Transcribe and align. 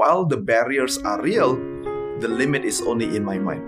while 0.00 0.24
the 0.24 0.40
barriers 0.40 0.96
are 1.04 1.20
real, 1.20 1.60
the 2.24 2.28
limit 2.32 2.64
is 2.64 2.80
only 2.80 3.12
in 3.12 3.20
my 3.20 3.36
mind. 3.36 3.60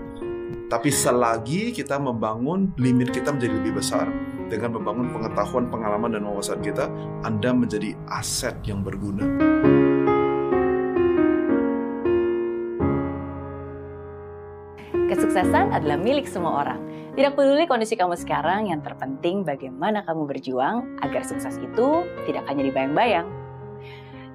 Tapi 0.65 0.89
selagi 0.89 1.69
kita 1.69 2.01
membangun 2.01 2.73
limit 2.81 3.13
kita 3.13 3.29
menjadi 3.29 3.53
lebih 3.61 3.77
besar 3.77 4.09
dengan 4.49 4.73
membangun 4.73 5.13
pengetahuan, 5.13 5.69
pengalaman 5.69 6.17
dan 6.17 6.25
wawasan 6.25 6.57
kita, 6.65 6.89
Anda 7.21 7.53
menjadi 7.53 7.93
aset 8.09 8.57
yang 8.65 8.81
berguna. 8.81 9.29
Kesuksesan 15.13 15.69
adalah 15.69 16.01
milik 16.01 16.25
semua 16.25 16.65
orang. 16.65 16.81
Tidak 17.13 17.37
peduli 17.37 17.69
kondisi 17.69 17.93
kamu 17.93 18.17
sekarang, 18.17 18.73
yang 18.73 18.81
terpenting 18.81 19.45
bagaimana 19.45 20.01
kamu 20.01 20.25
berjuang 20.25 20.97
agar 21.05 21.21
sukses 21.21 21.61
itu 21.61 22.01
tidak 22.25 22.49
hanya 22.49 22.65
dibayang-bayang. 22.65 23.42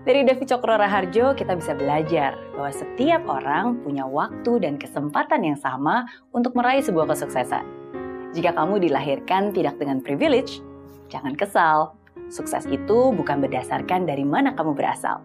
Dari 0.09 0.25
Devi 0.25 0.49
Cokro 0.49 0.81
Raharjo, 0.81 1.37
kita 1.37 1.53
bisa 1.53 1.77
belajar 1.77 2.33
bahwa 2.57 2.73
setiap 2.73 3.29
orang 3.29 3.77
punya 3.85 4.09
waktu 4.09 4.57
dan 4.65 4.81
kesempatan 4.81 5.45
yang 5.45 5.61
sama 5.61 6.09
untuk 6.33 6.57
meraih 6.57 6.81
sebuah 6.81 7.13
kesuksesan. 7.13 7.61
Jika 8.33 8.57
kamu 8.57 8.89
dilahirkan 8.89 9.53
tidak 9.53 9.77
dengan 9.77 10.01
privilege, 10.01 10.65
jangan 11.13 11.37
kesal. 11.37 11.93
Sukses 12.33 12.65
itu 12.73 13.13
bukan 13.13 13.45
berdasarkan 13.45 14.09
dari 14.09 14.25
mana 14.25 14.57
kamu 14.57 14.73
berasal. 14.73 15.21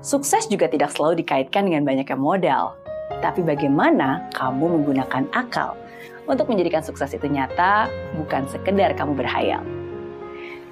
Sukses 0.00 0.48
juga 0.48 0.72
tidak 0.72 0.96
selalu 0.96 1.20
dikaitkan 1.20 1.68
dengan 1.68 1.84
banyaknya 1.84 2.16
modal, 2.16 2.72
tapi 3.20 3.44
bagaimana 3.44 4.24
kamu 4.32 4.72
menggunakan 4.72 5.28
akal 5.36 5.76
untuk 6.24 6.48
menjadikan 6.48 6.80
sukses 6.80 7.12
itu 7.12 7.28
nyata, 7.28 7.92
bukan 8.16 8.48
sekedar 8.48 8.96
kamu 8.96 9.12
berhayal. 9.12 9.60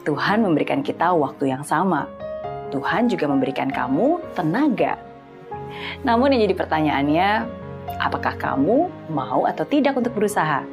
Tuhan 0.09 0.41
memberikan 0.41 0.81
kita 0.81 1.13
waktu 1.13 1.53
yang 1.53 1.61
sama. 1.61 2.24
Tuhan 2.75 3.07
juga 3.07 3.31
memberikan 3.31 3.71
kamu 3.71 4.19
tenaga. 4.35 4.99
Namun 6.03 6.35
yang 6.35 6.51
jadi 6.51 6.59
pertanyaannya, 6.59 7.29
apakah 8.03 8.35
kamu 8.35 8.91
mau 9.15 9.47
atau 9.47 9.63
tidak 9.63 9.95
untuk 9.95 10.11
berusaha? 10.19 10.67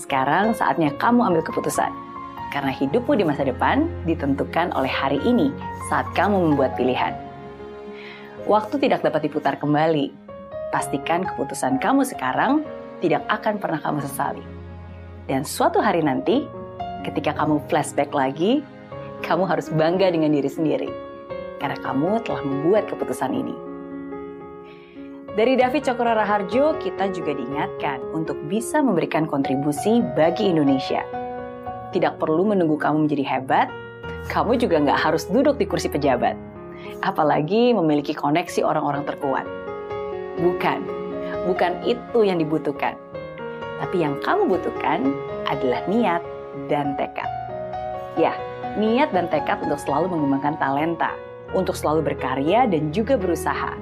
Sekarang 0.00 0.56
saatnya 0.56 0.88
kamu 0.96 1.20
ambil 1.20 1.44
keputusan. 1.44 1.92
Karena 2.50 2.72
hidupmu 2.72 3.14
di 3.14 3.22
masa 3.22 3.44
depan 3.46 3.86
ditentukan 4.08 4.74
oleh 4.74 4.90
hari 4.90 5.20
ini 5.22 5.52
saat 5.92 6.08
kamu 6.16 6.50
membuat 6.50 6.74
pilihan. 6.74 7.14
Waktu 8.48 8.80
tidak 8.80 9.04
dapat 9.04 9.28
diputar 9.28 9.54
kembali, 9.60 10.10
pastikan 10.72 11.28
keputusan 11.28 11.78
kamu 11.78 12.08
sekarang 12.08 12.64
tidak 13.04 13.22
akan 13.28 13.60
pernah 13.60 13.78
kamu 13.78 14.02
sesali. 14.02 14.42
Dan 15.28 15.46
suatu 15.46 15.78
hari 15.78 16.02
nanti, 16.02 16.42
ketika 17.06 17.36
kamu 17.36 17.62
flashback 17.70 18.10
lagi, 18.10 18.66
kamu 19.24 19.44
harus 19.48 19.68
bangga 19.72 20.12
dengan 20.12 20.32
diri 20.32 20.50
sendiri. 20.50 20.90
Karena 21.60 21.76
kamu 21.80 22.24
telah 22.24 22.40
membuat 22.40 22.88
keputusan 22.88 23.32
ini. 23.36 23.56
Dari 25.30 25.54
David 25.54 25.86
Cokro 25.86 26.10
Raharjo, 26.10 26.74
kita 26.82 27.14
juga 27.14 27.38
diingatkan 27.38 28.02
untuk 28.10 28.34
bisa 28.50 28.82
memberikan 28.82 29.30
kontribusi 29.30 30.02
bagi 30.18 30.50
Indonesia. 30.50 31.06
Tidak 31.94 32.18
perlu 32.18 32.50
menunggu 32.50 32.74
kamu 32.74 33.06
menjadi 33.06 33.38
hebat, 33.38 33.70
kamu 34.26 34.58
juga 34.58 34.82
nggak 34.82 34.98
harus 34.98 35.30
duduk 35.30 35.54
di 35.54 35.70
kursi 35.70 35.86
pejabat. 35.86 36.34
Apalagi 37.06 37.70
memiliki 37.70 38.10
koneksi 38.10 38.66
orang-orang 38.66 39.06
terkuat. 39.06 39.46
Bukan, 40.42 40.82
bukan 41.46 41.78
itu 41.86 42.26
yang 42.26 42.42
dibutuhkan. 42.42 42.98
Tapi 43.78 44.02
yang 44.02 44.18
kamu 44.26 44.50
butuhkan 44.50 45.14
adalah 45.46 45.80
niat 45.86 46.26
dan 46.66 46.98
tekad. 46.98 47.30
Ya, 48.18 48.34
niat 48.78 49.10
dan 49.10 49.26
tekad 49.32 49.64
untuk 49.64 49.80
selalu 49.82 50.12
mengembangkan 50.14 50.58
talenta, 50.60 51.10
untuk 51.56 51.74
selalu 51.74 52.14
berkarya 52.14 52.70
dan 52.70 52.94
juga 52.94 53.18
berusaha. 53.18 53.74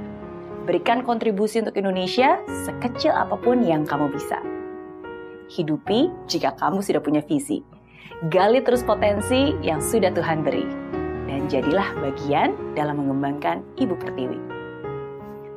Berikan 0.64 1.04
kontribusi 1.04 1.64
untuk 1.64 1.76
Indonesia 1.80 2.40
sekecil 2.68 3.12
apa 3.12 3.36
pun 3.40 3.64
yang 3.64 3.88
kamu 3.88 4.12
bisa. 4.12 4.40
Hidupi 5.48 6.12
jika 6.28 6.52
kamu 6.60 6.84
sudah 6.84 7.00
punya 7.00 7.24
visi. 7.24 7.64
Gali 8.28 8.60
terus 8.60 8.84
potensi 8.84 9.56
yang 9.64 9.80
sudah 9.80 10.12
Tuhan 10.12 10.44
beri. 10.44 10.64
Dan 11.24 11.48
jadilah 11.48 11.96
bagian 12.04 12.52
dalam 12.76 13.00
mengembangkan 13.00 13.64
Ibu 13.80 13.96
Pertiwi. 13.96 14.40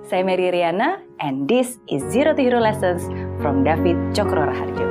Saya 0.07 0.27
Mary 0.27 0.51
Riana, 0.51 0.99
and 1.23 1.47
this 1.47 1.79
is 1.87 2.03
Zero 2.11 2.35
to 2.35 2.41
Hero 2.43 2.59
Lessons 2.59 3.07
from 3.39 3.63
David 3.63 3.95
Cokro 4.11 4.43
Raharjo. 4.43 4.90